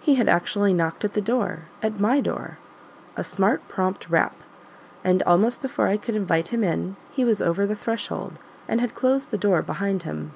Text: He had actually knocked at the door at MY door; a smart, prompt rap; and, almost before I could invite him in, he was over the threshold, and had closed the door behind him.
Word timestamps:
He 0.00 0.16
had 0.16 0.28
actually 0.28 0.74
knocked 0.74 1.04
at 1.04 1.12
the 1.12 1.20
door 1.20 1.66
at 1.84 2.00
MY 2.00 2.20
door; 2.22 2.58
a 3.16 3.22
smart, 3.22 3.68
prompt 3.68 4.10
rap; 4.10 4.34
and, 5.04 5.22
almost 5.22 5.62
before 5.62 5.86
I 5.86 5.98
could 5.98 6.16
invite 6.16 6.48
him 6.48 6.64
in, 6.64 6.96
he 7.12 7.24
was 7.24 7.40
over 7.40 7.64
the 7.64 7.76
threshold, 7.76 8.40
and 8.66 8.80
had 8.80 8.96
closed 8.96 9.30
the 9.30 9.38
door 9.38 9.62
behind 9.62 10.02
him. 10.02 10.32